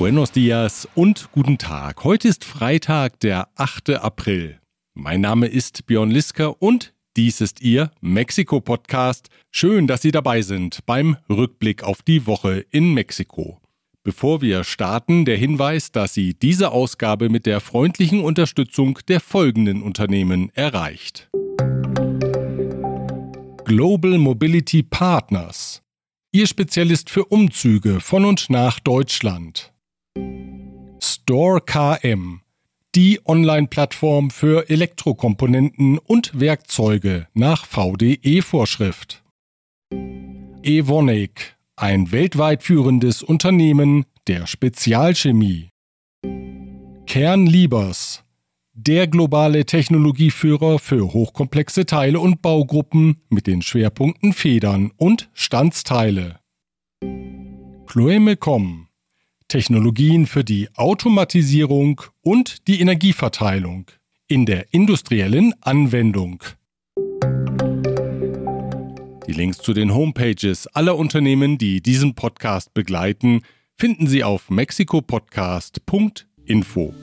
Buenos 0.00 0.32
dias 0.32 0.88
und 0.94 1.30
guten 1.30 1.58
Tag. 1.58 2.04
Heute 2.04 2.26
ist 2.26 2.46
Freitag, 2.46 3.20
der 3.20 3.50
8. 3.56 3.90
April. 4.02 4.58
Mein 4.94 5.20
Name 5.20 5.46
ist 5.46 5.84
Björn 5.84 6.10
Liska 6.10 6.46
und 6.46 6.94
dies 7.18 7.42
ist 7.42 7.60
Ihr 7.60 7.90
Mexiko-Podcast. 8.00 9.28
Schön, 9.50 9.86
dass 9.86 10.00
Sie 10.00 10.10
dabei 10.10 10.40
sind 10.40 10.86
beim 10.86 11.18
Rückblick 11.28 11.82
auf 11.82 12.00
die 12.00 12.26
Woche 12.26 12.64
in 12.70 12.94
Mexiko. 12.94 13.60
Bevor 14.02 14.40
wir 14.40 14.64
starten, 14.64 15.26
der 15.26 15.36
Hinweis, 15.36 15.92
dass 15.92 16.14
Sie 16.14 16.32
diese 16.32 16.70
Ausgabe 16.70 17.28
mit 17.28 17.44
der 17.44 17.60
freundlichen 17.60 18.22
Unterstützung 18.22 18.98
der 19.06 19.20
folgenden 19.20 19.82
Unternehmen 19.82 20.50
erreicht. 20.54 21.28
Global 23.66 24.16
Mobility 24.16 24.82
Partners. 24.82 25.82
Ihr 26.32 26.46
Spezialist 26.46 27.10
für 27.10 27.26
Umzüge 27.26 28.00
von 28.00 28.24
und 28.24 28.48
nach 28.48 28.80
Deutschland. 28.80 29.74
Store 31.02 31.60
KM. 31.60 32.40
Die 32.94 33.20
Online-Plattform 33.24 34.30
für 34.30 34.68
Elektrokomponenten 34.68 35.98
und 35.98 36.38
Werkzeuge 36.38 37.28
nach 37.34 37.64
VDE-Vorschrift. 37.66 39.22
Evonik 40.62 41.56
ein 41.80 42.12
weltweit 42.12 42.62
führendes 42.62 43.22
Unternehmen 43.22 44.04
der 44.26 44.46
Spezialchemie. 44.46 45.70
Kernliebers, 47.06 48.22
der 48.74 49.06
globale 49.06 49.64
Technologieführer 49.64 50.78
für 50.78 51.14
hochkomplexe 51.14 51.86
Teile 51.86 52.20
und 52.20 52.42
Baugruppen 52.42 53.22
mit 53.30 53.46
den 53.46 53.62
Schwerpunkten 53.62 54.34
Federn 54.34 54.92
und 54.98 55.30
Standsteile. 55.32 56.40
Chloemecom, 57.86 58.89
Technologien 59.50 60.26
für 60.26 60.42
die 60.44 60.68
Automatisierung 60.76 62.00
und 62.22 62.68
die 62.68 62.80
Energieverteilung 62.80 63.90
in 64.28 64.46
der 64.46 64.72
industriellen 64.72 65.52
Anwendung. 65.60 66.44
Die 69.26 69.32
Links 69.32 69.58
zu 69.58 69.72
den 69.72 69.92
Homepages 69.92 70.68
aller 70.68 70.96
Unternehmen, 70.96 71.58
die 71.58 71.82
diesen 71.82 72.14
Podcast 72.14 72.72
begleiten, 72.74 73.40
finden 73.76 74.06
Sie 74.06 74.22
auf 74.22 74.50
mexikopodcast.info. 74.50 76.94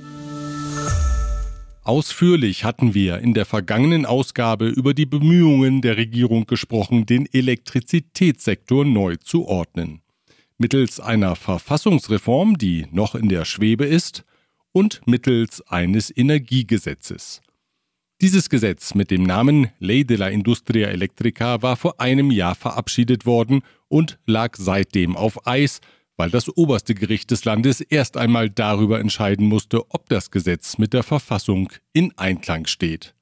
Ausführlich 1.83 2.63
hatten 2.63 2.93
wir 2.93 3.19
in 3.19 3.33
der 3.33 3.43
vergangenen 3.45 4.05
Ausgabe 4.05 4.69
über 4.69 4.93
die 4.93 5.05
Bemühungen 5.05 5.81
der 5.81 5.97
Regierung 5.97 6.45
gesprochen, 6.45 7.05
den 7.05 7.25
Elektrizitätssektor 7.25 8.85
neu 8.85 9.17
zu 9.17 9.45
ordnen. 9.45 9.99
Mittels 10.57 10.99
einer 10.99 11.35
Verfassungsreform, 11.35 12.57
die 12.57 12.87
noch 12.91 13.13
in 13.13 13.29
der 13.29 13.45
Schwebe 13.45 13.85
ist, 13.85 14.25
und 14.71 15.01
mittels 15.05 15.61
eines 15.67 16.15
Energiegesetzes. 16.15 17.41
Dieses 18.21 18.49
Gesetz 18.49 18.95
mit 18.95 19.11
dem 19.11 19.21
Namen 19.21 19.69
Ley 19.77 20.03
de 20.03 20.17
la 20.17 20.27
Industria 20.27 20.87
Electrica 20.87 21.61
war 21.61 21.75
vor 21.75 21.99
einem 21.99 22.31
Jahr 22.31 22.55
verabschiedet 22.55 23.27
worden 23.27 23.61
und 23.87 24.17
lag 24.25 24.55
seitdem 24.57 25.15
auf 25.15 25.45
Eis, 25.45 25.81
weil 26.15 26.31
das 26.31 26.49
oberste 26.57 26.95
Gericht 26.95 27.29
des 27.29 27.45
Landes 27.45 27.79
erst 27.79 28.17
einmal 28.17 28.49
darüber 28.49 28.99
entscheiden 28.99 29.45
musste, 29.47 29.91
ob 29.91 30.09
das 30.09 30.31
Gesetz 30.31 30.79
mit 30.79 30.93
der 30.93 31.03
Verfassung 31.03 31.71
in 31.93 32.11
Einklang 32.17 32.65
steht. 32.65 33.13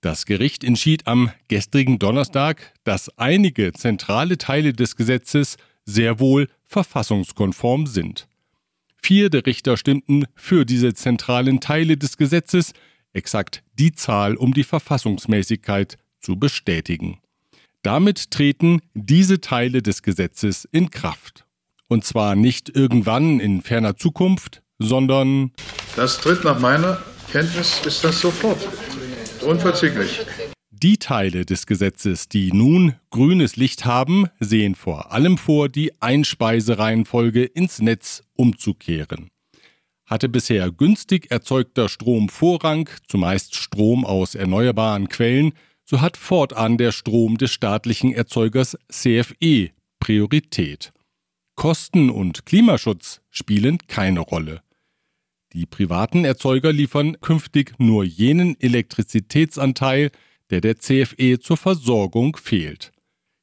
Das 0.00 0.24
Gericht 0.24 0.64
entschied 0.64 1.06
am 1.06 1.30
gestrigen 1.48 1.98
Donnerstag, 1.98 2.72
dass 2.84 3.18
einige 3.18 3.74
zentrale 3.74 4.38
Teile 4.38 4.72
des 4.72 4.96
Gesetzes 4.96 5.58
sehr 5.84 6.20
wohl 6.20 6.48
verfassungskonform 6.66 7.86
sind. 7.86 8.28
Vier 9.02 9.30
der 9.30 9.46
Richter 9.46 9.76
stimmten 9.76 10.24
für 10.34 10.64
diese 10.64 10.94
zentralen 10.94 11.60
Teile 11.60 11.96
des 11.96 12.16
Gesetzes, 12.16 12.72
exakt 13.12 13.62
die 13.78 13.92
Zahl, 13.92 14.36
um 14.36 14.52
die 14.54 14.64
Verfassungsmäßigkeit 14.64 15.96
zu 16.20 16.36
bestätigen. 16.36 17.18
Damit 17.82 18.30
treten 18.30 18.82
diese 18.94 19.40
Teile 19.40 19.82
des 19.82 20.02
Gesetzes 20.02 20.68
in 20.70 20.90
Kraft. 20.90 21.46
Und 21.88 22.04
zwar 22.04 22.36
nicht 22.36 22.68
irgendwann 22.68 23.40
in 23.40 23.62
ferner 23.62 23.96
Zukunft, 23.96 24.62
sondern 24.78 25.52
Das 25.96 26.20
tritt 26.20 26.44
nach 26.44 26.60
meiner 26.60 27.02
Kenntnis 27.32 27.80
ist 27.84 28.04
das 28.04 28.20
sofort. 28.20 28.58
Unverzüglich. 29.42 30.20
Die 30.82 30.98
Teile 30.98 31.44
des 31.44 31.66
Gesetzes, 31.66 32.28
die 32.28 32.52
nun 32.52 32.94
grünes 33.10 33.56
Licht 33.56 33.84
haben, 33.84 34.28
sehen 34.40 34.74
vor 34.74 35.12
allem 35.12 35.36
vor, 35.36 35.68
die 35.68 35.92
Einspeisereihenfolge 36.00 37.44
ins 37.44 37.80
Netz 37.80 38.22
umzukehren 38.34 39.30
hatte 40.10 40.28
bisher 40.28 40.72
günstig 40.72 41.30
erzeugter 41.30 41.88
Strom 41.88 42.28
Vorrang, 42.28 42.90
zumeist 43.06 43.54
Strom 43.54 44.04
aus 44.04 44.34
erneuerbaren 44.34 45.08
Quellen, 45.08 45.52
so 45.84 46.00
hat 46.00 46.16
fortan 46.16 46.76
der 46.78 46.90
Strom 46.90 47.38
des 47.38 47.52
staatlichen 47.52 48.12
Erzeugers 48.12 48.76
CFE 48.88 49.70
Priorität. 50.00 50.92
Kosten 51.54 52.10
und 52.10 52.44
Klimaschutz 52.44 53.20
spielen 53.30 53.78
keine 53.86 54.20
Rolle. 54.20 54.62
Die 55.52 55.66
privaten 55.66 56.24
Erzeuger 56.24 56.72
liefern 56.72 57.20
künftig 57.20 57.74
nur 57.78 58.02
jenen 58.02 58.58
Elektrizitätsanteil, 58.60 60.10
der 60.50 60.60
der 60.60 60.78
CFE 60.78 61.38
zur 61.38 61.56
Versorgung 61.56 62.36
fehlt. 62.36 62.92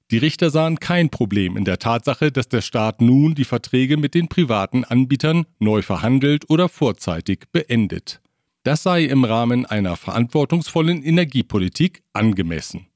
Die 0.10 0.18
Richter 0.18 0.50
sahen 0.50 0.80
kein 0.80 1.10
Problem 1.10 1.58
in 1.58 1.66
der 1.66 1.80
Tatsache, 1.80 2.32
dass 2.32 2.48
der 2.48 2.62
Staat 2.62 3.02
nun 3.02 3.36
die 3.36 3.44
Verträge 3.44 3.98
mit 3.98 4.14
den 4.14 4.30
privaten 4.30 4.86
Anbietern 4.86 5.46
neu 5.60 5.82
verhandelt 5.82 6.50
oder 6.50 6.70
vorzeitig 6.70 7.46
beendet. 7.52 8.22
Das 8.64 8.84
sei 8.84 9.04
im 9.04 9.26
Rahmen 9.26 9.66
einer 9.66 9.98
verantwortungsvollen 9.98 11.04
Energiepolitik 11.04 12.04
angemessen. 12.14 12.88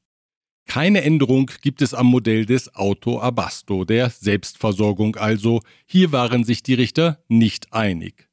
Keine 0.68 1.02
Änderung 1.02 1.52
gibt 1.62 1.82
es 1.82 1.94
am 1.94 2.08
Modell 2.08 2.46
des 2.46 2.76
Auto 2.76 3.20
Abasto, 3.20 3.84
der 3.84 4.10
Selbstversorgung 4.10 5.18
also. 5.18 5.60
Hier 5.86 6.14
waren 6.14 6.46
sich 6.46 6.64
die 6.64 6.76
Richter 6.76 7.22
nicht 7.28 7.74
einig. 7.74 8.30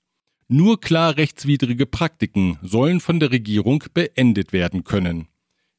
Nur 0.47 0.81
klar 0.81 1.17
rechtswidrige 1.17 1.87
Praktiken 1.87 2.59
sollen 2.63 3.01
von 3.01 3.19
der 3.19 3.33
Regierung 3.33 3.83
beendet 3.93 4.53
werden 4.53 4.85
können. 4.85 5.27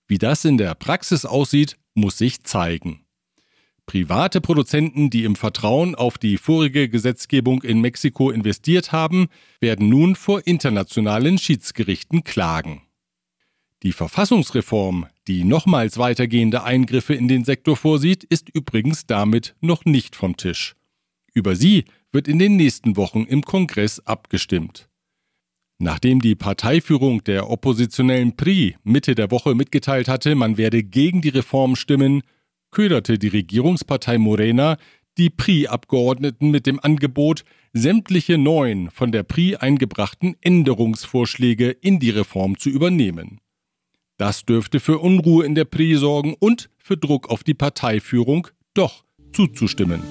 Wie 0.09 0.17
das 0.17 0.43
in 0.43 0.57
der 0.57 0.73
Praxis 0.73 1.23
aussieht, 1.23 1.77
muss 1.93 2.17
sich 2.17 2.43
zeigen. 2.43 3.05
Private 3.85 4.41
Produzenten, 4.41 5.11
die 5.11 5.23
im 5.23 5.35
Vertrauen 5.35 5.93
auf 5.93 6.17
die 6.17 6.37
vorige 6.37 6.89
Gesetzgebung 6.89 7.61
in 7.61 7.79
Mexiko 7.79 8.31
investiert 8.31 8.91
haben, 8.91 9.27
werden 9.59 9.87
nun 9.87 10.15
vor 10.15 10.45
internationalen 10.47 11.37
Schiedsgerichten 11.37 12.23
klagen. 12.23 12.81
Die 13.83 13.93
Verfassungsreform, 13.93 15.05
die 15.27 15.43
nochmals 15.43 15.97
weitergehende 15.99 16.63
Eingriffe 16.63 17.13
in 17.13 17.27
den 17.27 17.45
Sektor 17.45 17.77
vorsieht, 17.77 18.23
ist 18.23 18.49
übrigens 18.49 19.05
damit 19.05 19.55
noch 19.61 19.85
nicht 19.85 20.15
vom 20.15 20.35
Tisch. 20.35 20.75
Über 21.33 21.55
sie 21.55 21.85
wird 22.11 22.27
in 22.27 22.39
den 22.39 22.55
nächsten 22.55 22.97
Wochen 22.97 23.25
im 23.25 23.43
Kongress 23.43 23.99
abgestimmt. 23.99 24.88
Nachdem 25.81 26.19
die 26.19 26.35
Parteiführung 26.35 27.23
der 27.23 27.49
oppositionellen 27.49 28.35
PRI 28.35 28.75
Mitte 28.83 29.15
der 29.15 29.31
Woche 29.31 29.55
mitgeteilt 29.55 30.09
hatte, 30.09 30.35
man 30.35 30.57
werde 30.57 30.83
gegen 30.83 31.21
die 31.21 31.29
Reform 31.29 31.77
stimmen, 31.77 32.21
köderte 32.69 33.17
die 33.17 33.29
Regierungspartei 33.29 34.17
Morena 34.17 34.77
die 35.17 35.29
PRI-Abgeordneten 35.29 36.51
mit 36.51 36.65
dem 36.65 36.79
Angebot, 36.81 37.43
sämtliche 37.73 38.37
neuen 38.37 38.91
von 38.91 39.11
der 39.11 39.23
PRI 39.23 39.55
eingebrachten 39.55 40.35
Änderungsvorschläge 40.41 41.69
in 41.69 41.99
die 41.99 42.09
Reform 42.09 42.57
zu 42.57 42.69
übernehmen. 42.69 43.39
Das 44.17 44.45
dürfte 44.45 44.81
für 44.81 44.99
Unruhe 44.99 45.45
in 45.45 45.55
der 45.55 45.65
PRI 45.65 45.95
sorgen 45.95 46.35
und 46.39 46.69
für 46.77 46.97
Druck 46.97 47.29
auf 47.29 47.43
die 47.43 47.53
Parteiführung, 47.53 48.47
doch 48.73 49.05
zuzustimmen. 49.31 50.01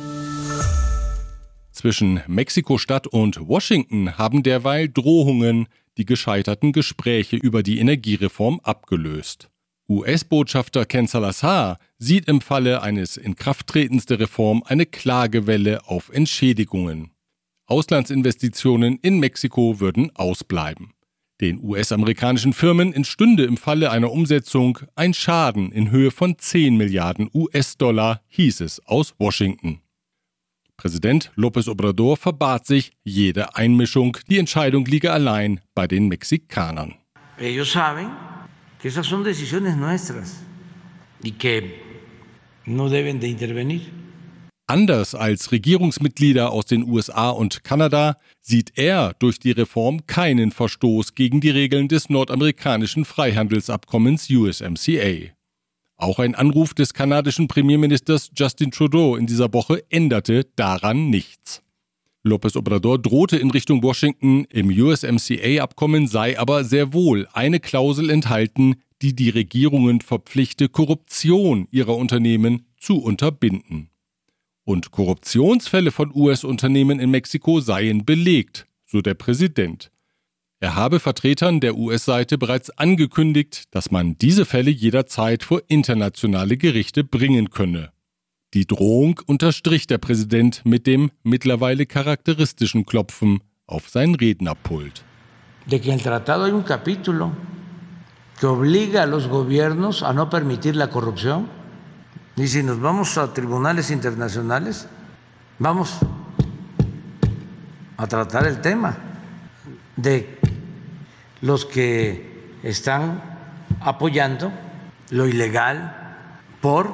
Zwischen 1.78 2.20
Mexiko-Stadt 2.26 3.06
und 3.06 3.46
Washington 3.46 4.18
haben 4.18 4.42
derweil 4.42 4.88
Drohungen 4.88 5.68
die 5.96 6.04
gescheiterten 6.04 6.72
Gespräche 6.72 7.36
über 7.36 7.62
die 7.62 7.78
Energiereform 7.78 8.58
abgelöst. 8.64 9.48
US-Botschafter 9.88 10.86
Ken 10.86 11.06
Salazar 11.06 11.76
sieht 11.96 12.26
im 12.26 12.40
Falle 12.40 12.82
eines 12.82 13.16
Inkrafttretens 13.16 14.06
der 14.06 14.18
Reform 14.18 14.64
eine 14.66 14.86
Klagewelle 14.86 15.86
auf 15.86 16.08
Entschädigungen. 16.08 17.12
Auslandsinvestitionen 17.66 18.98
in 19.00 19.20
Mexiko 19.20 19.78
würden 19.78 20.10
ausbleiben. 20.16 20.94
Den 21.40 21.62
US-amerikanischen 21.62 22.54
Firmen 22.54 22.92
entstünde 22.92 23.44
im 23.44 23.56
Falle 23.56 23.92
einer 23.92 24.10
Umsetzung 24.10 24.80
ein 24.96 25.14
Schaden 25.14 25.70
in 25.70 25.92
Höhe 25.92 26.10
von 26.10 26.40
10 26.40 26.76
Milliarden 26.76 27.30
US-Dollar, 27.32 28.20
hieß 28.26 28.62
es 28.62 28.84
aus 28.84 29.14
Washington. 29.20 29.80
Präsident 30.78 31.32
López 31.36 31.68
Obrador 31.68 32.16
verbat 32.16 32.64
sich 32.64 32.92
jede 33.02 33.56
Einmischung. 33.56 34.16
Die 34.30 34.38
Entscheidung 34.38 34.84
liege 34.84 35.12
allein 35.12 35.60
bei 35.74 35.88
den 35.88 36.06
Mexikanern. 36.06 36.94
Ellos 37.36 37.72
saben 37.72 38.06
que 38.80 38.86
esas 38.86 39.06
son 39.06 39.24
decisiones 39.24 39.76
nuestras 39.76 40.36
y 41.22 41.32
que 41.32 41.62
no 42.64 42.88
deben 42.88 43.18
de 43.18 43.28
intervenir. 43.28 43.80
Anders 44.68 45.14
als 45.14 45.50
Regierungsmitglieder 45.50 46.52
aus 46.52 46.66
den 46.66 46.84
USA 46.84 47.30
und 47.30 47.64
Kanada 47.64 48.16
sieht 48.40 48.72
er 48.76 49.14
durch 49.18 49.40
die 49.40 49.52
Reform 49.52 50.06
keinen 50.06 50.52
Verstoß 50.52 51.14
gegen 51.14 51.40
die 51.40 51.50
Regeln 51.50 51.88
des 51.88 52.08
nordamerikanischen 52.08 53.04
Freihandelsabkommens 53.04 54.30
USMCA. 54.30 55.37
Auch 56.00 56.20
ein 56.20 56.36
Anruf 56.36 56.74
des 56.74 56.94
kanadischen 56.94 57.48
Premierministers 57.48 58.30
Justin 58.36 58.70
Trudeau 58.70 59.16
in 59.16 59.26
dieser 59.26 59.52
Woche 59.52 59.82
änderte 59.90 60.46
daran 60.54 61.10
nichts. 61.10 61.60
López 62.24 62.56
Obrador 62.56 63.00
drohte 63.00 63.36
in 63.36 63.50
Richtung 63.50 63.82
Washington, 63.82 64.44
im 64.44 64.68
USMCA-Abkommen 64.68 66.06
sei 66.06 66.38
aber 66.38 66.62
sehr 66.62 66.92
wohl 66.92 67.26
eine 67.32 67.58
Klausel 67.58 68.10
enthalten, 68.10 68.76
die 69.02 69.16
die 69.16 69.30
Regierungen 69.30 70.00
verpflichte, 70.00 70.68
Korruption 70.68 71.66
ihrer 71.72 71.96
Unternehmen 71.96 72.66
zu 72.78 73.02
unterbinden. 73.02 73.90
Und 74.62 74.92
Korruptionsfälle 74.92 75.90
von 75.90 76.14
US-Unternehmen 76.14 77.00
in 77.00 77.10
Mexiko 77.10 77.58
seien 77.58 78.04
belegt, 78.04 78.68
so 78.84 79.00
der 79.00 79.14
Präsident. 79.14 79.90
Er 80.60 80.74
habe 80.74 80.98
Vertretern 80.98 81.60
der 81.60 81.76
US-Seite 81.76 82.36
bereits 82.36 82.70
angekündigt, 82.70 83.64
dass 83.70 83.92
man 83.92 84.18
diese 84.18 84.44
Fälle 84.44 84.70
jederzeit 84.70 85.44
vor 85.44 85.62
internationale 85.68 86.56
Gerichte 86.56 87.04
bringen 87.04 87.50
könne. 87.50 87.92
Die 88.54 88.66
Drohung 88.66 89.20
unterstrich 89.26 89.86
der 89.86 89.98
Präsident 89.98 90.62
mit 90.64 90.88
dem 90.88 91.12
mittlerweile 91.22 91.86
charakteristischen 91.86 92.86
Klopfen 92.86 93.40
auf 93.66 93.88
sein 93.88 94.16
Rednerpult. 94.16 95.04
De 109.96 110.24
los 111.40 111.64
que 111.64 112.58
están 112.62 113.22
apoyando 113.80 114.52
lo 115.10 115.26
ilegal 115.26 115.94
por 116.60 116.90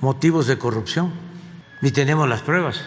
motivos 0.00 0.46
de 0.46 0.58
corrupción. 0.58 1.12
Y 1.80 1.90
tenemos 1.90 2.28
las 2.28 2.42
pruebas. 2.42 2.80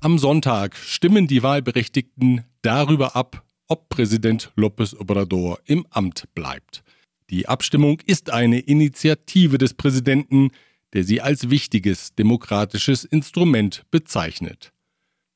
Am 0.00 0.18
Sonntag 0.18 0.74
stimmen 0.74 1.28
die 1.28 1.42
Wahlberechtigten 1.42 2.44
darüber 2.62 3.14
ab, 3.14 3.44
ob 3.68 3.88
Präsident 3.88 4.50
López 4.56 4.96
Obrador 4.98 5.60
im 5.64 5.86
Amt 5.90 6.28
bleibt. 6.34 6.82
Die 7.30 7.48
Abstimmung 7.48 8.00
ist 8.04 8.30
eine 8.30 8.58
Initiative 8.58 9.58
des 9.58 9.74
Präsidenten, 9.74 10.50
der 10.92 11.04
sie 11.04 11.20
als 11.20 11.50
wichtiges 11.50 12.14
demokratisches 12.16 13.04
Instrument 13.04 13.84
bezeichnet. 13.90 14.72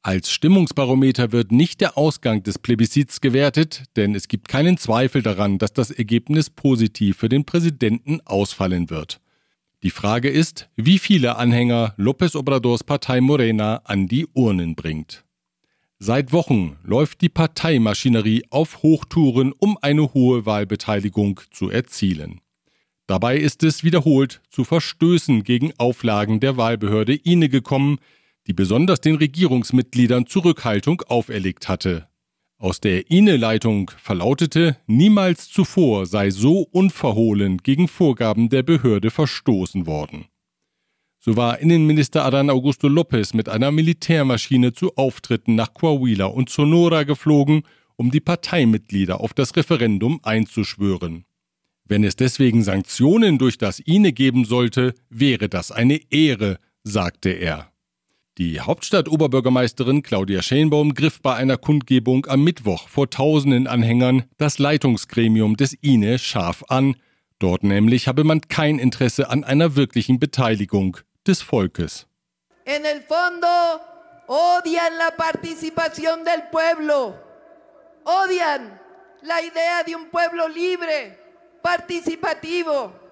Als 0.07 0.31
Stimmungsbarometer 0.31 1.33
wird 1.33 1.51
nicht 1.51 1.81
der 1.81 1.99
Ausgang 1.99 2.45
des 2.45 2.61
Plebiszits 2.61 3.21
gewertet, 3.21 3.87
denn 3.97 4.15
es 4.15 4.29
gibt 4.29 4.47
keinen 4.47 4.79
Zweifel 4.79 5.21
daran, 5.21 5.59
dass 5.59 5.73
das 5.73 5.91
Ergebnis 5.91 6.49
positiv 6.49 7.17
für 7.17 7.29
den 7.29 7.45
Präsidenten 7.45 8.21
ausfallen 8.25 8.89
wird. 8.89 9.21
Die 9.83 9.91
Frage 9.91 10.29
ist, 10.29 10.69
wie 10.77 11.01
viele 11.01 11.35
Anhänger 11.35 11.93
López 11.99 12.37
Obradors 12.37 12.85
Partei 12.85 13.21
Morena 13.21 13.79
an 13.79 14.07
die 14.07 14.29
Urnen 14.33 14.77
bringt. 14.77 15.25
Seit 15.99 16.33
Wochen 16.33 16.77
läuft 16.85 17.21
die 17.21 17.29
Parteimaschinerie 17.29 18.45
auf 18.51 18.85
Hochtouren, 18.85 19.53
um 19.59 19.77
eine 19.83 20.15
hohe 20.15 20.47
Wahlbeteiligung 20.47 21.41
zu 21.51 21.69
erzielen. 21.69 22.41
Dabei 23.09 23.39
ist 23.39 23.65
es 23.65 23.83
wiederholt 23.83 24.41
zu 24.51 24.63
Verstößen 24.63 25.43
gegen 25.43 25.73
Auflagen 25.79 26.39
der 26.39 26.57
Wahlbehörde 26.57 27.17
INE 27.17 27.49
gekommen, 27.49 27.99
die 28.47 28.53
besonders 28.53 29.01
den 29.01 29.17
Regierungsmitgliedern 29.17 30.27
Zurückhaltung 30.27 31.03
auferlegt 31.03 31.69
hatte. 31.69 32.09
Aus 32.59 32.81
der 32.81 33.11
INE-Leitung 33.11 33.91
verlautete, 33.99 34.79
niemals 34.87 35.51
zuvor 35.51 36.07
sei 36.07 36.31
so 36.31 36.61
unverhohlen 36.63 37.59
gegen 37.59 37.87
Vorgaben 37.87 38.49
der 38.49 38.63
Behörde 38.63 39.11
verstoßen 39.11 39.87
worden. 39.87 40.27
So 41.19 41.37
war 41.37 41.59
Innenminister 41.59 42.25
Adán 42.25 42.51
Augusto 42.51 42.87
López 42.87 43.37
mit 43.37 43.49
einer 43.49 43.73
Militärmaschine 43.73 44.73
zu 44.73 44.97
Auftritten 44.97 45.55
nach 45.55 45.75
Coahuila 45.75 46.27
und 46.27 46.49
Sonora 46.49 47.03
geflogen, 47.03 47.63
um 47.97 48.11
die 48.11 48.21
Parteimitglieder 48.21 49.21
auf 49.21 49.35
das 49.35 49.55
Referendum 49.57 50.21
einzuschwören. 50.23 51.25
Wenn 51.85 52.05
es 52.05 52.17
deswegen 52.17 52.63
Sanktionen 52.63 53.39
durch 53.39 53.59
das 53.59 53.81
INE 53.81 54.13
geben 54.13 54.45
sollte, 54.45 54.95
wäre 55.11 55.49
das 55.49 55.73
eine 55.73 56.01
Ehre, 56.11 56.59
sagte 56.85 57.31
er. 57.31 57.71
Die 58.39 58.61
Hauptstadt-Oberbürgermeisterin 58.61 60.03
Claudia 60.03 60.43
Schenbaum 60.43 60.93
griff 60.93 61.23
bei 61.23 61.35
einer 61.35 61.57
Kundgebung 61.57 62.27
am 62.27 62.45
Mittwoch 62.45 62.87
vor 62.87 63.09
tausenden 63.09 63.67
Anhängern 63.67 64.25
das 64.37 64.59
Leitungsgremium 64.59 65.57
des 65.57 65.73
INE 65.81 66.19
scharf 66.19 66.63
an. 66.69 66.97
Dort 67.39 67.65
nämlich 67.65 68.09
habe 68.09 68.25
man 68.25 68.43
kein 68.43 68.79
Interesse 68.79 69.31
an 69.31 69.43
einer 69.43 69.75
wirklichen 69.75 70.19
Beteiligung 70.19 70.99
des 71.27 71.41
Volkes. 71.41 72.09
En 72.67 72.85
el 72.85 73.01
fondo 73.01 73.47
odian 74.27 74.99
la 74.99 75.13
participación 75.17 76.23
del 76.23 76.43
pueblo. 76.51 77.15
Odian 78.05 78.79
la 79.23 79.41
idea 79.41 79.83
de 79.87 79.97
un 79.97 80.11
pueblo 80.11 80.47
libre, 80.49 81.17
participativo. 81.63 83.06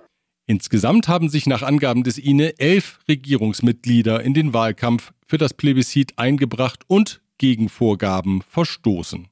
Insgesamt 0.47 1.09
haben 1.09 1.31
sich 1.31 1.47
nach 1.47 1.63
Angaben 1.63 2.05
des 2.05 2.19
INE 2.19 2.59
elf 2.59 2.99
Regierungsmitglieder 3.09 4.23
in 4.23 4.35
den 4.35 4.53
Wahlkampf 4.53 5.13
für 5.27 5.39
das 5.39 5.55
Plebiszit 5.55 6.19
eingebracht 6.19 6.83
und 6.87 7.23
gegen 7.39 7.71
Vorgaben 7.71 8.43
verstoßen. 8.43 9.29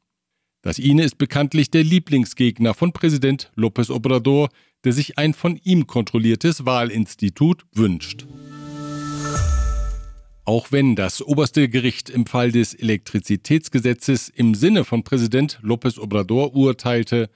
Das 0.63 0.79
INE 0.79 1.05
ist 1.05 1.19
bekanntlich 1.19 1.71
der 1.71 1.85
Lieblingsgegner 1.85 2.73
von 2.73 2.93
Präsident 2.93 3.53
López 3.57 3.91
Obrador, 3.91 4.49
der 4.85 4.95
sich 4.95 5.19
ein 5.19 5.35
von 5.35 5.61
ihm 5.63 5.87
kontrolliertes 5.87 6.65
Wahlinstitut 6.65 7.67
wünscht. 7.75 8.27
Auch 10.45 10.73
wenn 10.73 10.97
das 10.97 11.21
oberste 11.21 11.69
Gericht 11.69 12.09
im 12.09 12.27
Fall 12.27 12.53
des 12.53 12.75
Elektrizitätsgesetzes 12.75 14.31
im 14.31 14.55
Sinne 14.55 14.85
von 14.85 15.05
Präsident 15.05 15.61
López 15.63 16.01
Obrador 16.01 16.55
urteilte, 16.57 17.29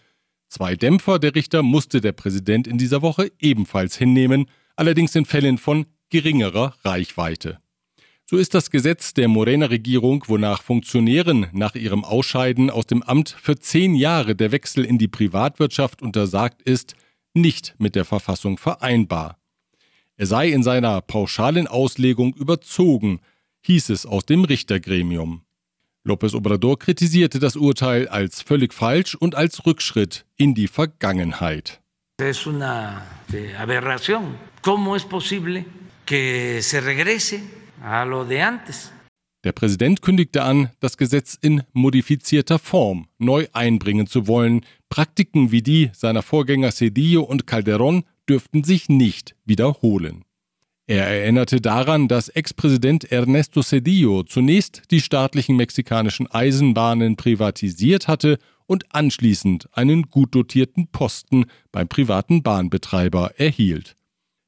Zwei 0.49 0.77
Dämpfer 0.77 1.19
der 1.19 1.35
Richter 1.35 1.63
musste 1.63 2.01
der 2.01 2.13
Präsident 2.13 2.67
in 2.67 2.79
dieser 2.79 3.03
Woche 3.03 3.33
ebenfalls 3.39 3.97
hinnehmen, 3.97 4.47
allerdings 4.77 5.15
in 5.15 5.25
Fällen 5.25 5.59
von 5.59 5.87
geringerer 6.11 6.75
Reichweite. 6.85 7.59
So 8.29 8.37
ist 8.37 8.55
das 8.55 8.71
Gesetz 8.71 9.15
der 9.15 9.29
Morena-Regierung, 9.29 10.25
wonach 10.27 10.61
Funktionären 10.61 11.47
nach 11.53 11.77
ihrem 11.77 12.05
Ausscheiden 12.05 12.71
aus 12.71 12.87
dem 12.87 13.05
Amt 13.05 13.31
für 13.31 13.57
zehn 13.57 13.95
Jahre 13.95 14.35
der 14.35 14.51
Wechsel 14.51 14.85
in 14.85 14.99
die 14.99 15.07
Privatwirtschaft 15.07 16.03
untersagt 16.03 16.61
ist, 16.63 16.97
nicht 17.35 17.77
mit 17.79 17.95
der 17.95 18.05
Verfassung 18.05 18.59
vereinbar. 18.59 19.39
Er 20.17 20.27
sei 20.27 20.49
in 20.51 20.65
seiner 20.65 21.03
pauschalen 21.03 21.69
Auslegung 21.69 22.35
überzogen, 22.35 23.21
hieß 23.63 23.91
es 23.91 24.07
aus 24.07 24.27
dem 24.27 24.43
Richtergremium. 24.43 25.43
López 26.07 26.35
Obrador 26.35 26.79
kritisierte 26.79 27.41
das 27.41 27.57
Urteil 27.57 28.07
als 28.09 28.41
völlig 28.41 28.73
falsch 28.73 29.17
und 29.17 29.35
als 29.35 29.67
Rückschritt 29.67 30.25
in 30.37 30.55
die 30.55 30.69
Vergangenheit. 30.69 31.81
Es 32.19 32.47
una 32.47 33.03
aberración. 33.59 34.37
¿Cómo 34.63 34.95
es 34.95 35.05
posible 35.05 35.65
que 36.07 36.61
se 36.63 36.81
regrese 36.81 37.41
a 37.83 38.05
lo 38.05 38.25
de 38.25 38.41
antes? 38.41 38.93
Der 39.45 39.53
Präsident 39.53 40.01
kündigte 40.01 40.43
an, 40.43 40.71
das 40.81 40.97
Gesetz 40.97 41.39
in 41.41 41.63
modifizierter 41.73 42.59
Form 42.59 43.07
neu 43.19 43.47
einbringen 43.53 44.07
zu 44.07 44.27
wollen. 44.27 44.65
Praktiken 44.89 45.51
wie 45.51 45.63
die 45.63 45.91
seiner 45.93 46.23
Vorgänger 46.23 46.73
Cedillo 46.73 47.23
und 47.23 47.47
Calderón 47.47 48.05
dürften 48.29 48.65
sich 48.65 48.89
nicht 48.89 49.35
wiederholen. 49.45 50.26
Er 50.89 51.05
erinnerte 51.05 51.61
daran, 51.61 52.07
dass 52.07 52.29
Ex-Präsident 52.29 53.11
Ernesto 53.11 53.61
Cedillo 53.61 54.23
zunächst 54.23 54.83
die 54.93 55.01
staatlichen 55.01 55.57
mexikanischen 55.57 56.31
Eisenbahnen 56.31 57.17
privatisiert 57.17 58.07
hatte 58.07 58.39
und 58.67 58.95
anschließend 58.95 59.69
einen 59.73 60.05
gut 60.05 60.35
dotierten 60.35 60.87
Posten 60.89 61.47
beim 61.73 61.89
privaten 61.89 62.45
Bahnbetreiber 62.45 63.33
erhielt. 63.37 63.97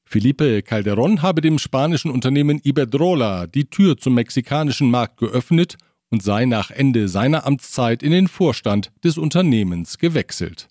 Felipe 0.04 0.60
Calderón 0.60 1.22
habe 1.22 1.40
dem 1.40 1.58
spanischen 1.58 2.10
Unternehmen 2.10 2.60
Iberdrola 2.62 3.46
die 3.46 3.68
Tür 3.68 3.98
zum 3.98 4.14
mexikanischen 4.14 4.90
Markt 4.90 5.18
geöffnet 5.18 5.76
und 6.08 6.22
sei 6.22 6.44
nach 6.46 6.70
Ende 6.70 7.08
seiner 7.08 7.46
Amtszeit 7.46 8.02
in 8.02 8.12
den 8.12 8.28
Vorstand 8.28 8.92
des 9.04 9.18
Unternehmens 9.18 9.98
gewechselt. 9.98 10.68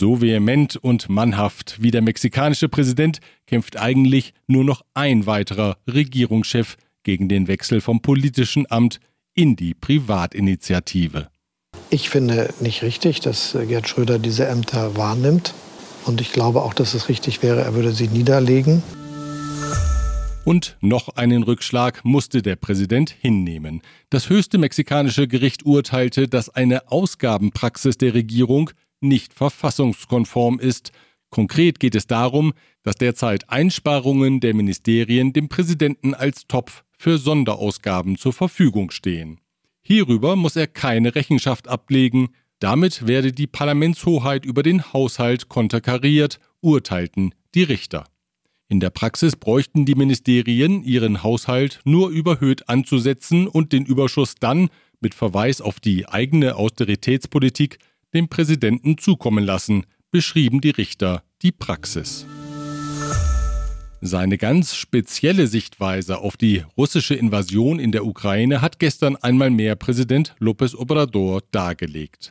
So 0.00 0.20
vehement 0.20 0.76
und 0.76 1.08
mannhaft 1.08 1.78
wie 1.80 1.90
der 1.90 2.02
mexikanische 2.02 2.68
Präsident 2.68 3.18
kämpft 3.48 3.76
eigentlich 3.76 4.32
nur 4.46 4.62
noch 4.62 4.82
ein 4.94 5.26
weiterer 5.26 5.76
Regierungschef 5.88 6.76
gegen 7.02 7.28
den 7.28 7.48
Wechsel 7.48 7.80
vom 7.80 8.00
politischen 8.00 8.70
Amt 8.70 9.00
in 9.34 9.56
die 9.56 9.74
Privatinitiative. 9.74 11.26
Ich 11.90 12.10
finde 12.10 12.54
nicht 12.60 12.82
richtig, 12.82 13.18
dass 13.18 13.58
Gerd 13.66 13.88
Schröder 13.88 14.20
diese 14.20 14.46
Ämter 14.46 14.96
wahrnimmt. 14.96 15.52
Und 16.04 16.20
ich 16.20 16.30
glaube 16.30 16.62
auch, 16.62 16.74
dass 16.74 16.94
es 16.94 17.08
richtig 17.08 17.42
wäre, 17.42 17.62
er 17.62 17.74
würde 17.74 17.90
sie 17.90 18.06
niederlegen. 18.06 18.84
Und 20.44 20.76
noch 20.80 21.08
einen 21.16 21.42
Rückschlag 21.42 22.04
musste 22.04 22.40
der 22.40 22.54
Präsident 22.54 23.10
hinnehmen. 23.10 23.82
Das 24.10 24.30
höchste 24.30 24.58
mexikanische 24.58 25.26
Gericht 25.26 25.66
urteilte, 25.66 26.28
dass 26.28 26.50
eine 26.50 26.92
Ausgabenpraxis 26.92 27.98
der 27.98 28.14
Regierung 28.14 28.70
nicht 29.00 29.34
verfassungskonform 29.34 30.58
ist. 30.58 30.92
Konkret 31.30 31.78
geht 31.80 31.94
es 31.94 32.06
darum, 32.06 32.52
dass 32.82 32.96
derzeit 32.96 33.50
Einsparungen 33.50 34.40
der 34.40 34.54
Ministerien 34.54 35.32
dem 35.32 35.48
Präsidenten 35.48 36.14
als 36.14 36.46
Topf 36.46 36.84
für 36.96 37.18
Sonderausgaben 37.18 38.16
zur 38.16 38.32
Verfügung 38.32 38.90
stehen. 38.90 39.40
Hierüber 39.80 40.36
muss 40.36 40.56
er 40.56 40.66
keine 40.66 41.14
Rechenschaft 41.14 41.68
ablegen, 41.68 42.30
damit 42.58 43.06
werde 43.06 43.32
die 43.32 43.46
Parlamentshoheit 43.46 44.44
über 44.44 44.62
den 44.62 44.92
Haushalt 44.92 45.48
konterkariert, 45.48 46.40
urteilten 46.60 47.34
die 47.54 47.62
Richter. 47.62 48.04
In 48.68 48.80
der 48.80 48.90
Praxis 48.90 49.36
bräuchten 49.36 49.86
die 49.86 49.94
Ministerien 49.94 50.82
ihren 50.82 51.22
Haushalt 51.22 51.80
nur 51.84 52.10
überhöht 52.10 52.68
anzusetzen 52.68 53.46
und 53.46 53.72
den 53.72 53.86
Überschuss 53.86 54.34
dann 54.34 54.68
mit 55.00 55.14
Verweis 55.14 55.60
auf 55.60 55.80
die 55.80 56.06
eigene 56.06 56.56
Austeritätspolitik 56.56 57.78
dem 58.14 58.28
Präsidenten 58.28 58.98
zukommen 58.98 59.44
lassen, 59.44 59.84
beschrieben 60.10 60.60
die 60.60 60.70
Richter 60.70 61.22
die 61.42 61.52
Praxis. 61.52 62.26
Seine 64.00 64.38
ganz 64.38 64.76
spezielle 64.76 65.48
Sichtweise 65.48 66.18
auf 66.18 66.36
die 66.36 66.62
russische 66.76 67.14
Invasion 67.14 67.80
in 67.80 67.90
der 67.90 68.06
Ukraine 68.06 68.62
hat 68.62 68.78
gestern 68.78 69.16
einmal 69.16 69.50
mehr 69.50 69.74
Präsident 69.74 70.36
López 70.38 70.76
Obrador 70.76 71.42
dargelegt. 71.50 72.30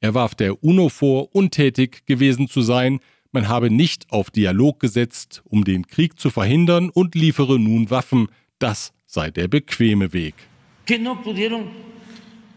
Er 0.00 0.14
warf 0.14 0.34
der 0.34 0.62
UNO 0.64 0.88
vor, 0.88 1.34
untätig 1.34 2.04
gewesen 2.06 2.48
zu 2.48 2.60
sein, 2.60 2.98
man 3.32 3.48
habe 3.48 3.70
nicht 3.70 4.10
auf 4.10 4.30
Dialog 4.30 4.80
gesetzt, 4.80 5.42
um 5.44 5.64
den 5.64 5.86
Krieg 5.86 6.18
zu 6.18 6.30
verhindern 6.30 6.90
und 6.90 7.14
liefere 7.14 7.58
nun 7.58 7.90
Waffen. 7.90 8.28
Das 8.58 8.92
sei 9.06 9.30
der 9.30 9.46
bequeme 9.48 10.12
Weg. 10.12 10.34
Que 10.86 10.98
no 10.98 11.16
pudieron, 11.16 11.68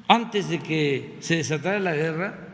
antes 0.08 0.48
de 0.50 0.58
que 0.60 1.04
se 1.20 1.36
desatara 1.36 1.80
la 1.80 1.96
guerra, 1.96 2.49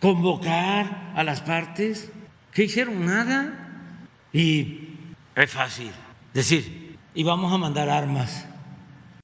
convocar 0.00 1.12
a 1.14 1.22
las 1.24 1.40
partes, 1.40 2.10
que 2.52 2.64
hicieron 2.64 3.04
nada. 3.04 3.52
Y 4.32 4.96
es 5.34 5.50
fácil 5.50 5.90
decir, 6.34 6.96
y 7.14 7.22
vamos 7.22 7.52
a 7.52 7.58
mandar 7.58 7.88
armas. 7.88 8.46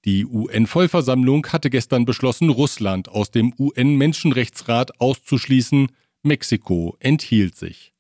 Die 0.05 0.25
UN-Vollversammlung 0.26 1.47
hatte 1.52 1.71
gestern 1.71 2.05
beschlossen, 2.05 2.50
Russland 2.50 3.09
aus 3.09 3.31
dem 3.31 3.55
UN-Menschenrechtsrat 3.57 5.00
auszuschließen. 5.00 5.93
Mexiko 6.25 6.97
enthielt 6.99 7.57
sich. 7.57 7.93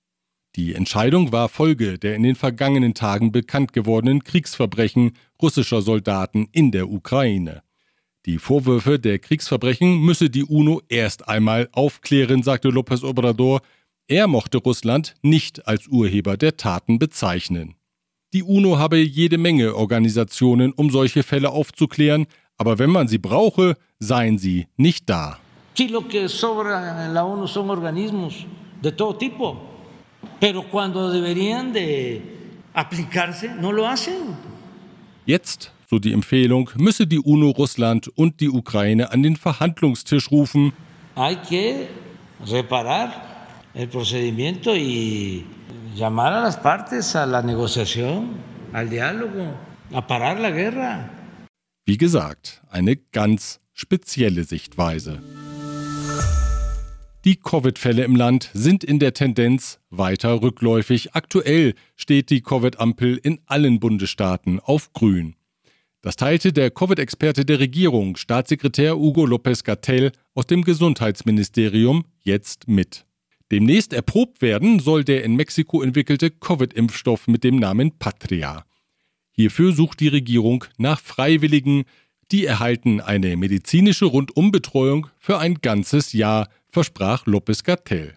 Die 0.56 0.74
Entscheidung 0.74 1.32
war 1.32 1.48
Folge 1.48 1.98
der 1.98 2.14
in 2.16 2.24
den 2.24 2.34
vergangenen 2.34 2.94
Tagen 2.94 3.32
bekannt 3.32 3.72
gewordenen 3.72 4.22
Kriegsverbrechen 4.24 5.12
russischer 5.40 5.80
Soldaten 5.80 6.48
in 6.52 6.72
der 6.72 6.90
Ukraine. 6.90 7.62
Die 8.26 8.38
Vorwürfe 8.38 8.98
der 8.98 9.18
Kriegsverbrechen 9.18 9.98
müsse 9.98 10.30
die 10.30 10.44
UNO 10.44 10.80
erst 10.88 11.28
einmal 11.28 11.68
aufklären, 11.72 12.42
sagte 12.42 12.68
López 12.68 13.02
Obrador. 13.04 13.60
Er 14.06 14.26
mochte 14.28 14.58
Russland 14.58 15.14
nicht 15.22 15.66
als 15.66 15.88
Urheber 15.88 16.36
der 16.36 16.56
Taten 16.56 16.98
bezeichnen. 16.98 17.74
Die 18.32 18.42
UNO 18.42 18.78
habe 18.78 18.98
jede 18.98 19.38
Menge 19.38 19.74
Organisationen, 19.74 20.72
um 20.72 20.90
solche 20.90 21.22
Fälle 21.22 21.50
aufzuklären, 21.50 22.26
aber 22.56 22.78
wenn 22.78 22.90
man 22.90 23.08
sie 23.08 23.18
brauche, 23.18 23.76
seien 23.98 24.38
sie 24.38 24.66
nicht 24.76 25.10
da. 25.10 25.38
Sí, 25.74 25.88
lo 25.88 26.06
que 26.06 26.28
sobra 26.28 27.06
en 27.06 27.14
la 27.14 27.24
ONU 27.24 27.46
son 27.46 27.70
organismos 27.70 28.46
de 28.82 28.92
todo 28.92 29.16
tipo 29.16 29.72
pero 30.38 30.62
cuando 30.64 31.10
deberían 31.10 31.72
de 31.72 32.20
aplicarse, 32.74 33.48
no 33.48 33.72
lo 33.72 33.86
hacen. 33.86 34.36
Jetzt, 35.26 35.70
so 35.92 35.98
die 35.98 36.14
Empfehlung, 36.14 36.70
müsse 36.76 37.06
die 37.06 37.18
UNO 37.18 37.50
Russland 37.50 38.08
und 38.08 38.40
die 38.40 38.48
Ukraine 38.48 39.12
an 39.12 39.22
den 39.22 39.36
Verhandlungstisch 39.36 40.30
rufen. 40.30 40.72
Hay 41.14 41.36
que 41.36 41.88
reparar 42.46 43.08
el 43.74 43.88
procedimiento 43.88 44.74
y 44.74 45.44
llamar 45.94 46.32
a 46.32 46.40
las 46.40 46.56
partes 46.56 47.14
a 47.14 47.26
la 47.26 47.42
negociación, 47.42 48.30
al 48.72 48.88
diálogo, 48.88 49.44
a 49.92 50.06
parar 50.06 50.40
la 50.40 50.50
guerra. 50.50 51.10
Wie 51.84 51.98
gesagt, 51.98 52.62
eine 52.70 52.96
ganz 52.96 53.60
spezielle 53.74 54.44
Sichtweise. 54.44 55.20
Die 57.26 57.36
Covid-Fälle 57.36 58.04
im 58.04 58.16
Land 58.16 58.48
sind 58.54 58.82
in 58.82 58.98
der 58.98 59.12
Tendenz 59.12 59.78
weiter 59.90 60.40
rückläufig. 60.40 61.14
Aktuell 61.14 61.74
steht 61.96 62.30
die 62.30 62.40
Covid-Ampel 62.40 63.18
in 63.22 63.40
allen 63.44 63.78
Bundesstaaten 63.78 64.58
auf 64.58 64.94
grün. 64.94 65.36
Das 66.02 66.16
teilte 66.16 66.52
der 66.52 66.72
Covid-Experte 66.72 67.44
der 67.44 67.60
Regierung, 67.60 68.16
Staatssekretär 68.16 68.96
Hugo 68.96 69.24
López 69.24 69.62
Gatell 69.62 70.10
aus 70.34 70.48
dem 70.48 70.64
Gesundheitsministerium, 70.64 72.04
jetzt 72.22 72.66
mit. 72.66 73.06
Demnächst 73.52 73.92
erprobt 73.92 74.42
werden 74.42 74.80
soll 74.80 75.04
der 75.04 75.22
in 75.22 75.36
Mexiko 75.36 75.80
entwickelte 75.80 76.32
Covid-Impfstoff 76.32 77.28
mit 77.28 77.44
dem 77.44 77.54
Namen 77.54 77.98
Patria. 78.00 78.64
Hierfür 79.30 79.72
sucht 79.72 80.00
die 80.00 80.08
Regierung 80.08 80.64
nach 80.76 80.98
Freiwilligen, 80.98 81.84
die 82.32 82.46
erhalten 82.46 83.00
eine 83.00 83.36
medizinische 83.36 84.06
Rundumbetreuung 84.06 85.06
für 85.18 85.38
ein 85.38 85.54
ganzes 85.62 86.12
Jahr 86.12 86.48
versprach 86.68 87.26
Lopez 87.26 87.62
Gatell. 87.62 88.14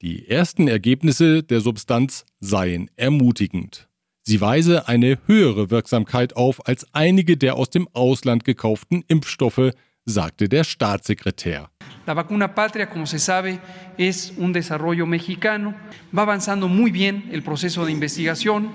Die 0.00 0.28
ersten 0.28 0.66
Ergebnisse 0.66 1.44
der 1.44 1.60
Substanz 1.60 2.24
seien 2.40 2.90
ermutigend. 2.96 3.88
Sie 4.24 4.40
weise 4.40 4.86
eine 4.86 5.18
höhere 5.26 5.70
Wirksamkeit 5.70 6.36
auf 6.36 6.66
als 6.68 6.86
einige 6.92 7.36
der 7.36 7.56
aus 7.56 7.70
dem 7.70 7.88
Ausland 7.92 8.44
gekauften 8.44 9.04
Impfstoffe, 9.08 9.72
sagte 10.04 10.48
der 10.48 10.62
Staatssekretär. 10.62 11.70
La 12.06 12.14
vacuna 12.14 12.46
Patria, 12.46 12.86
como 12.86 13.04
se 13.06 13.18
sabe, 13.18 13.58
es 13.98 14.32
un 14.36 14.52
desarrollo 14.52 15.06
mexicano. 15.06 15.74
Va 16.16 16.22
avanzando 16.22 16.68
muy 16.68 16.92
bien 16.92 17.28
el 17.32 17.42
proceso 17.42 17.84
de 17.84 17.90
investigación 17.90 18.70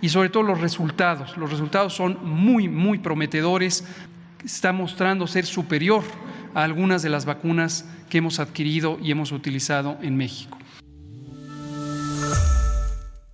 y 0.00 0.08
sobre 0.08 0.30
todo 0.30 0.42
los 0.42 0.60
resultados. 0.60 1.36
Los 1.36 1.50
resultados 1.50 1.94
son 1.94 2.18
muy, 2.24 2.68
muy 2.68 2.98
prometedores. 2.98 3.84
Está 4.44 4.72
mostrando 4.72 5.28
ser 5.28 5.46
superior 5.46 6.02
a 6.54 6.64
algunas 6.64 7.02
de 7.02 7.10
las 7.10 7.24
vacunas 7.24 7.84
que 8.10 8.18
hemos 8.18 8.40
adquirido 8.40 8.98
y 9.00 9.12
hemos 9.12 9.30
utilizado 9.30 9.96
en 10.02 10.16
México. 10.16 10.57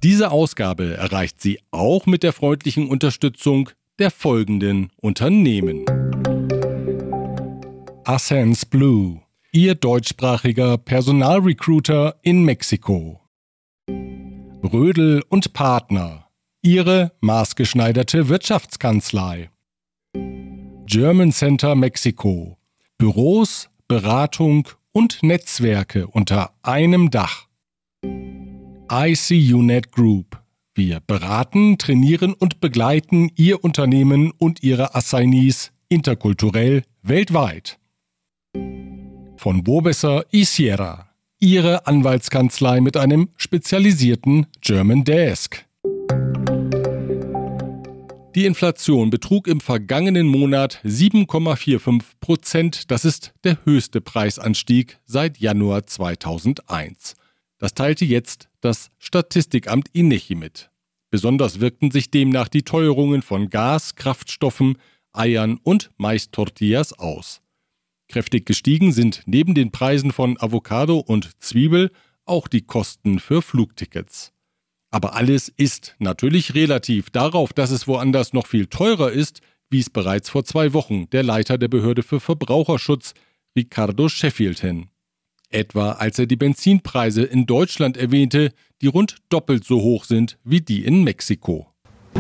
Diese 0.05 0.33
Ausgabe 0.33 0.99
erreicht 0.99 1.41
sie 1.41 1.61
auch 1.71 2.05
mit 2.05 2.23
der 2.23 2.35
freundlichen 2.35 2.89
Unterstützung 2.89 3.71
der 3.99 4.11
folgenden 4.11 4.91
Unternehmen. 5.01 5.87
Ascens 8.05 8.67
Blue, 8.67 9.23
Ihr 9.51 9.75
deutschsprachiger 9.75 10.77
Personalrecruiter 10.77 12.17
in 12.21 12.45
Mexiko. 12.45 13.23
Rödel 13.89 15.25
und 15.31 15.55
Partner, 15.55 16.27
Ihre 16.61 17.13
maßgeschneiderte 17.23 18.29
Wirtschaftskanzlei. 18.29 19.49
German 20.85 21.33
Center 21.33 21.75
Mexiko, 21.75 22.59
Büros, 22.99 23.71
Beratung 23.89 24.69
und 24.93 25.23
Netzwerke 25.23 26.07
unter 26.09 26.53
einem 26.63 27.11
Dach. 27.11 27.49
ICUNet 28.91 29.93
Group. 29.93 30.43
Wir 30.75 31.01
beraten, 31.01 31.79
trainieren 31.79 32.35
und 32.35 32.61
begleiten 32.61 33.31
Ihr 33.35 33.65
Unternehmen 33.65 34.31
und 34.37 34.63
Ihre 34.63 34.95
Assignees 34.95 35.73
interkulturell 35.89 36.83
weltweit. 37.03 37.79
Von 39.37 39.65
Bobesser 39.65 40.27
Isiera. 40.33 41.09
Ihre 41.41 41.87
Anwaltskanzlei 41.87 42.83
mit 42.83 42.99
einem 42.99 43.31
spezialisierten 43.37 44.47
German 44.61 45.05
Desk. 45.05 45.65
Die 48.35 48.45
Inflation 48.45 49.11
betrug 49.11 49.49
im 49.49 49.61
vergangenen 49.61 50.27
Monat 50.27 50.81
7,45 50.85 52.03
Prozent. 52.21 52.91
Das 52.91 53.05
ist 53.05 53.33
der 53.45 53.65
höchste 53.65 54.03
Preisanstieg 54.03 54.99
seit 55.07 55.39
Januar 55.39 55.87
2001. 55.87 57.15
Das 57.59 57.73
teilte 57.73 58.05
jetzt 58.05 58.49
das 58.65 58.91
Statistikamt 58.99 59.89
INECHI 59.93 60.35
mit. 60.35 60.71
Besonders 61.11 61.61
wirkten 61.61 61.91
sich 61.91 62.11
demnach 62.11 62.49
die 62.49 62.63
Teuerungen 62.63 63.23
von 63.23 63.51
Gas, 63.51 63.95
Kraftstoffen, 63.95 64.79
Eiern 65.13 65.59
und 65.63 65.91
Mais-Tortillas 65.97 66.93
aus. 66.95 67.43
Kräftig 68.09 68.47
gestiegen 68.47 68.93
sind 68.93 69.23
neben 69.27 69.55
den 69.55 69.71
Preisen 69.71 70.13
von 70.13 70.41
Avocado 70.41 70.99
und 70.99 71.31
Zwiebel 71.43 71.91
auch 72.25 72.49
die 72.49 72.63
Kosten 72.63 73.19
für 73.19 73.43
Flugtickets. 73.43 74.33
Aber 74.91 75.15
alles 75.15 75.49
ist 75.49 75.95
natürlich 75.99 76.55
relativ. 76.55 77.11
Darauf, 77.11 77.53
dass 77.53 77.71
es 77.71 77.87
woanders 77.87 78.33
noch 78.33 78.47
viel 78.47 78.67
teurer 78.67 79.13
ist, 79.13 79.41
wies 79.69 79.91
bereits 79.91 80.31
vor 80.31 80.45
zwei 80.45 80.73
Wochen 80.73 81.11
der 81.11 81.23
Leiter 81.23 81.59
der 81.59 81.69
Behörde 81.69 82.03
für 82.03 82.21
Verbraucherschutz, 82.21 83.13
Ricardo 83.57 84.09
Sheffield, 84.09 84.61
hin. 84.61 84.89
Etwa 85.55 85.93
als 85.93 86.19
er 86.19 86.27
die 86.27 86.37
Benzinpreise 86.37 87.23
in 87.23 87.47
Deutschland 87.47 87.97
erwähnte, 87.97 88.53
die 88.83 88.89
rund 88.89 89.19
doppelt 89.29 89.65
so 89.65 89.81
hoch 89.81 90.05
sind 90.05 90.37
wie 90.43 90.61
die 90.61 90.85
in 90.85 91.05
Mexiko. 91.05 91.69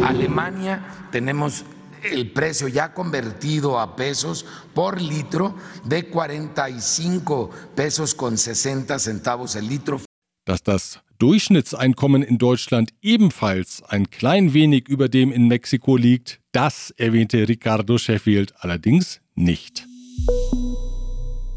Alemania 0.00 0.84
tenemos 1.10 1.64
el 2.04 2.30
precio 2.30 2.68
ya 2.68 2.94
convertido 2.94 3.78
a 3.80 3.96
pesos 3.96 4.44
por 4.72 5.00
litro 5.00 5.56
de 5.84 6.04
45 6.04 7.50
pesos 7.74 8.14
con 8.14 8.36
60 8.36 8.98
centavos 9.00 9.56
el 9.56 9.68
litro. 9.68 10.00
Dass 10.44 10.62
das 10.62 11.00
Durchschnittseinkommen 11.18 12.22
in 12.22 12.38
Deutschland 12.38 12.90
ebenfalls 13.02 13.82
ein 13.82 14.10
klein 14.10 14.54
wenig 14.54 14.88
über 14.88 15.08
dem 15.08 15.32
in 15.32 15.48
Mexiko 15.48 15.96
liegt, 15.96 16.40
das 16.52 16.94
erwähnte 16.98 17.48
Ricardo 17.48 17.98
Sheffield 17.98 18.54
allerdings 18.58 19.20
nicht. 19.34 19.88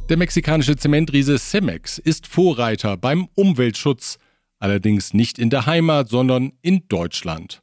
Der 0.09 0.15
mexikanische 0.15 0.77
Zementriese 0.77 1.37
Cemex 1.37 1.97
ist 1.97 2.27
Vorreiter 2.27 2.95
beim 2.95 3.27
Umweltschutz, 3.35 4.19
allerdings 4.57 5.13
nicht 5.13 5.37
in 5.37 5.49
der 5.49 5.65
Heimat, 5.65 6.07
sondern 6.07 6.53
in 6.61 6.87
Deutschland. 6.87 7.61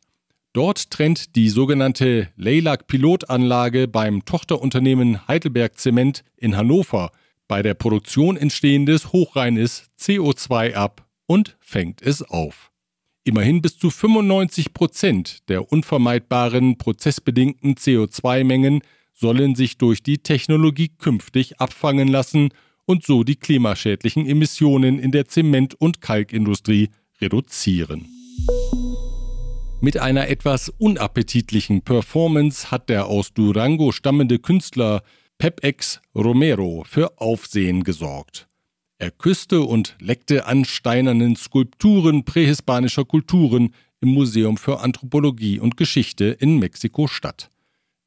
Dort 0.53 0.91
trennt 0.91 1.37
die 1.37 1.49
sogenannte 1.49 2.29
Leilac-Pilotanlage 2.37 3.89
beim 3.89 4.27
Tochterunternehmen 4.27 5.27
Heidelberg 5.27 5.79
Zement 5.79 6.23
in 6.37 6.55
Hannover 6.55 7.13
bei 7.49 7.63
der 7.63 7.73
Produktion 7.73 8.37
entstehendes 8.37 9.13
hochreines 9.13 9.85
CO2 9.99 10.75
ab 10.75 11.09
und 11.25 11.57
fängt 11.61 12.03
es 12.03 12.21
auf. 12.21 12.71
Immerhin 13.25 13.63
bis 13.63 13.79
zu 13.79 13.89
95 13.89 14.75
Prozent 14.75 15.49
der 15.49 15.73
unvermeidbaren 15.73 16.77
prozessbedingten 16.77 17.77
CO2-Mengen 17.77 18.83
sollen 19.15 19.55
sich 19.55 19.79
durch 19.79 20.03
die 20.03 20.19
Technologie 20.19 20.89
künftig 20.89 21.61
abfangen 21.61 22.09
lassen 22.09 22.51
und 22.85 23.05
so 23.05 23.25
die 23.25 23.37
klimaschädlichen 23.37 24.27
Emissionen 24.27 24.99
in 24.99 25.13
der 25.13 25.27
Zement- 25.27 25.75
und 25.75 26.01
Kalkindustrie 26.01 26.91
reduzieren. 27.21 28.07
Mit 29.81 29.99
einer 29.99 30.29
etwas 30.29 30.71
unappetitlichen 30.79 31.83
Performance 31.83 32.71
hat 32.71 32.89
der 32.89 33.07
aus 33.07 33.33
Durango 33.33 33.93
stammende 33.93 34.39
Künstler 34.39 35.03
Pepex 35.39 36.01
Romero 36.15 36.85
für 36.87 37.21
Aufsehen 37.21 37.85
gesorgt. 37.85 38.49
Er 38.99 39.11
küsste 39.11 39.63
und 39.63 39.97
leckte 40.01 40.47
an 40.47 40.65
steinernen 40.65 41.37
Skulpturen 41.37 42.25
prähispanischer 42.25 43.05
Kulturen 43.05 43.75
im 44.01 44.11
Museum 44.11 44.57
für 44.57 44.81
Anthropologie 44.81 45.59
und 45.59 45.77
Geschichte 45.77 46.27
in 46.27 46.59
Mexiko-Stadt. 46.59 47.51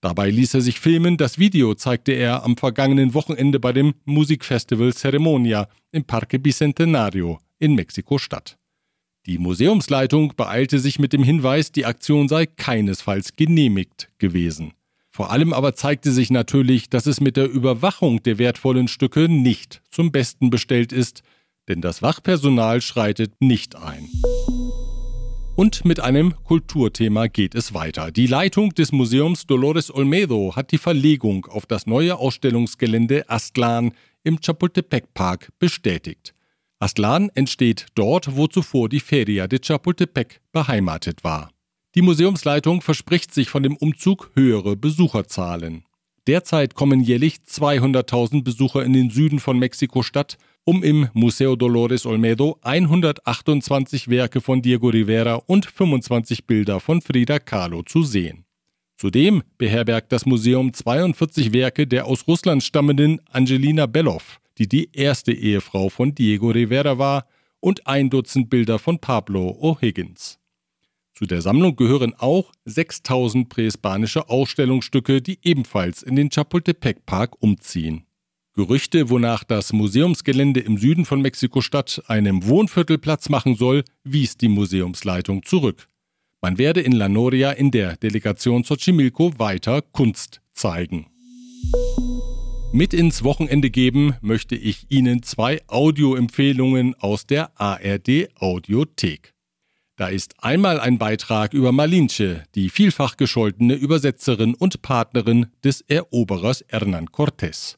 Dabei 0.01 0.29
ließ 0.29 0.53
er 0.53 0.61
sich 0.61 0.79
filmen, 0.79 1.17
das 1.17 1.39
Video 1.39 1.73
zeigte 1.73 2.11
er 2.11 2.43
am 2.43 2.55
vergangenen 2.55 3.13
Wochenende 3.13 3.59
bei 3.59 3.73
dem 3.73 3.95
Musikfestival 4.05 4.93
Ceremonia 4.93 5.67
im 5.91 6.03
Parque 6.03 6.37
Bicentenario 6.39 7.39
in 7.57 7.73
Mexiko-Stadt. 7.73 8.57
Die 9.25 9.39
Museumsleitung 9.39 10.33
beeilte 10.37 10.79
sich 10.79 10.99
mit 10.99 11.13
dem 11.13 11.23
Hinweis, 11.23 11.71
die 11.71 11.85
Aktion 11.85 12.29
sei 12.29 12.45
keinesfalls 12.45 13.33
genehmigt 13.35 14.09
gewesen. 14.19 14.73
Vor 15.09 15.31
allem 15.31 15.51
aber 15.51 15.73
zeigte 15.73 16.11
sich 16.11 16.29
natürlich, 16.29 16.89
dass 16.89 17.07
es 17.07 17.19
mit 17.19 17.35
der 17.35 17.49
Überwachung 17.49 18.21
der 18.21 18.37
wertvollen 18.37 18.87
Stücke 18.87 19.27
nicht 19.27 19.81
zum 19.89 20.11
Besten 20.11 20.51
bestellt 20.51 20.93
ist, 20.93 21.23
denn 21.67 21.81
das 21.81 22.01
Wachpersonal 22.01 22.81
schreitet 22.81 23.33
nicht 23.41 23.75
ein. 23.75 24.07
Und 25.57 25.85
mit 25.85 25.99
einem 25.99 26.35
Kulturthema 26.43 27.25
geht 27.25 27.55
es 27.55 27.73
weiter. 27.73 28.11
Die 28.11 28.27
Leitung 28.27 28.75
des 28.75 28.91
Museums 28.91 29.47
Dolores 29.47 29.91
Olmedo 29.91 30.55
hat 30.55 30.71
die 30.71 30.77
Verlegung 30.77 31.47
auf 31.47 31.65
das 31.65 31.87
neue 31.87 32.15
Ausstellungsgelände 32.15 33.27
Astlan 33.27 33.93
im 34.23 34.39
Chapultepec 34.39 35.15
Park 35.15 35.51
bestätigt. 35.57 36.35
Aztlán 36.79 37.31
entsteht 37.33 37.87
dort, 37.95 38.35
wo 38.35 38.45
zuvor 38.45 38.87
die 38.87 38.99
Feria 38.99 39.47
de 39.47 39.57
Chapultepec 39.59 40.41
beheimatet 40.51 41.23
war. 41.23 41.49
Die 41.95 42.03
Museumsleitung 42.03 42.83
verspricht 42.83 43.33
sich 43.33 43.49
von 43.49 43.63
dem 43.63 43.77
Umzug 43.77 44.29
höhere 44.35 44.75
Besucherzahlen. 44.75 45.85
Derzeit 46.27 46.75
kommen 46.75 46.99
jährlich 46.99 47.37
200.000 47.49 48.43
Besucher 48.43 48.85
in 48.85 48.93
den 48.93 49.09
Süden 49.09 49.39
von 49.39 49.57
Mexiko-Stadt, 49.57 50.37
um 50.67 50.83
im 50.83 51.07
Museo 51.13 51.55
Dolores 51.55 52.05
Olmedo 52.05 52.59
128 52.61 54.09
Werke 54.09 54.41
von 54.41 54.61
Diego 54.61 54.89
Rivera 54.89 55.35
und 55.35 55.65
25 55.65 56.45
Bilder 56.45 56.81
von 56.81 57.01
Frida 57.01 57.39
Kahlo 57.39 57.83
zu 57.83 58.03
sehen. 58.03 58.43
Zudem 58.97 59.43
beherbergt 59.57 60.11
das 60.11 60.25
Museum 60.25 60.73
42 60.73 61.53
Werke 61.53 61.87
der 61.87 62.05
aus 62.05 62.27
Russland 62.27 62.63
stammenden 62.63 63.21
Angelina 63.31 63.85
Bellow, 63.85 64.21
die 64.57 64.67
die 64.67 64.89
erste 64.91 65.31
Ehefrau 65.31 65.87
von 65.87 66.13
Diego 66.13 66.49
Rivera 66.49 66.97
war, 66.97 67.27
und 67.61 67.87
ein 67.87 68.09
Dutzend 68.09 68.49
Bilder 68.49 68.77
von 68.77 68.99
Pablo 68.99 69.57
O'Higgins. 69.61 70.37
Zu 71.13 71.25
der 71.25 71.41
Sammlung 71.41 71.77
gehören 71.77 72.13
auch 72.13 72.51
6000 72.65 73.47
prähispanische 73.47 74.27
Ausstellungsstücke, 74.27 75.21
die 75.21 75.39
ebenfalls 75.43 76.03
in 76.03 76.17
den 76.17 76.29
Chapultepec 76.29 77.05
Park 77.05 77.41
umziehen. 77.41 78.06
Gerüchte, 78.57 79.11
wonach 79.11 79.43
das 79.43 79.71
Museumsgelände 79.71 80.61
im 80.61 80.79
Süden 80.79 81.05
von 81.05 81.21
Mexiko-Stadt 81.21 82.01
einem 82.07 82.47
Wohnviertel 82.47 82.97
Platz 82.97 83.29
machen 83.29 83.55
soll, 83.55 83.83
wies 84.03 84.35
die 84.35 84.47
Museumsleitung 84.47 85.43
zurück. 85.43 85.87
Man 86.41 86.57
werde 86.57 86.81
in 86.81 86.91
La 86.91 87.07
Noria 87.07 87.51
in 87.51 87.69
der 87.69 87.97
Delegation 87.97 88.63
Xochimilco 88.63 89.37
weiter 89.37 89.83
Kunst 89.83 90.41
zeigen. 90.53 91.05
Mit 92.73 92.95
ins 92.95 93.23
Wochenende 93.23 93.69
geben 93.69 94.15
möchte 94.21 94.55
ich 94.55 94.87
Ihnen 94.89 95.21
zwei 95.21 95.61
Audioempfehlungen 95.67 96.95
aus 96.95 97.27
der 97.27 97.51
ARD 97.61 98.29
Audiothek. 98.39 99.35
Da 99.97 100.07
ist 100.07 100.33
einmal 100.43 100.79
ein 100.79 100.97
Beitrag 100.97 101.53
über 101.53 101.71
Malinche, 101.71 102.43
die 102.55 102.69
vielfach 102.69 103.17
gescholtene 103.17 103.75
Übersetzerin 103.75 104.55
und 104.55 104.81
Partnerin 104.81 105.45
des 105.63 105.81
Eroberers 105.81 106.65
Hernán 106.69 107.11
Cortés. 107.11 107.77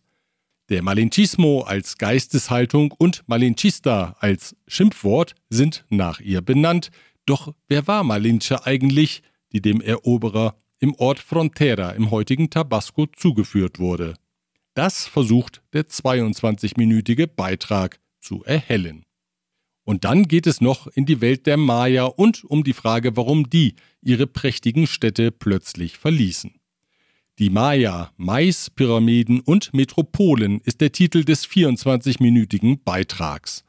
Der 0.70 0.84
Malinchismo 0.84 1.62
als 1.62 1.98
Geisteshaltung 1.98 2.92
und 2.92 3.24
Malinchista 3.26 4.16
als 4.20 4.56
Schimpfwort 4.68 5.34
sind 5.50 5.84
nach 5.90 6.20
ihr 6.20 6.42
benannt. 6.42 6.92
Doch 7.26 7.56
wer 7.68 7.88
war 7.88 8.04
Malinche 8.04 8.68
eigentlich, 8.68 9.24
die 9.52 9.62
dem 9.62 9.82
Eroberer 9.82 10.56
im 10.80 10.94
Ort 10.94 11.18
Frontera 11.18 11.92
im 11.92 12.12
heutigen 12.12 12.52
Tabasco 12.52 13.08
zugeführt 13.08 13.80
wurde? 13.80 14.14
Das 14.76 15.08
versucht 15.08 15.64
der 15.74 15.88
22-minütige 15.88 17.26
Beitrag 17.26 18.00
zu 18.20 18.44
erhellen. 18.44 19.06
Und 19.84 20.06
dann 20.06 20.28
geht 20.28 20.46
es 20.46 20.62
noch 20.62 20.86
in 20.86 21.08
die 21.08 21.20
Welt 21.20 21.48
der 21.48 21.58
Maya 21.58 22.06
und 22.06 22.44
um 22.44 22.64
die 22.64 22.74
Frage, 22.74 23.18
warum 23.18 23.50
die 23.50 23.74
ihre 24.02 24.28
prächtigen 24.28 24.86
Städte 24.86 25.32
plötzlich 25.32 25.98
verließen. 25.98 26.59
Die 27.40 27.50
Maya, 27.50 28.12
Mais, 28.18 28.70
Pyramiden 28.70 29.40
und 29.40 29.74
Metropolen 29.74 30.60
ist 30.66 30.82
der 30.82 30.92
Titel 30.92 31.24
des 31.24 31.48
24-minütigen 31.48 32.82
Beitrags. 32.84 33.64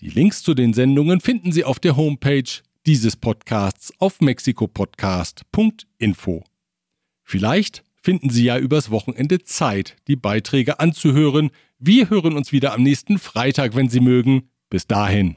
Die 0.00 0.08
Links 0.08 0.42
zu 0.42 0.54
den 0.54 0.72
Sendungen 0.72 1.20
finden 1.20 1.52
Sie 1.52 1.64
auf 1.64 1.78
der 1.78 1.98
Homepage 1.98 2.48
dieses 2.86 3.16
Podcasts 3.16 3.92
auf 3.98 4.22
mexikopodcast.info. 4.22 6.44
Vielleicht 7.22 7.84
finden 8.00 8.30
Sie 8.30 8.44
ja 8.44 8.56
übers 8.56 8.90
Wochenende 8.90 9.42
Zeit, 9.42 9.96
die 10.08 10.16
Beiträge 10.16 10.80
anzuhören. 10.80 11.50
Wir 11.78 12.08
hören 12.08 12.34
uns 12.34 12.50
wieder 12.50 12.72
am 12.72 12.82
nächsten 12.82 13.18
Freitag, 13.18 13.76
wenn 13.76 13.90
Sie 13.90 14.00
mögen. 14.00 14.48
Bis 14.70 14.86
dahin. 14.86 15.36